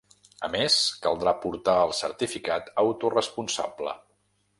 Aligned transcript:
A 0.45 0.47
més, 0.53 0.77
caldrà 1.03 1.33
portar 1.43 1.75
el 1.89 1.93
certificat 1.97 2.73
autoresponsable. 2.85 3.95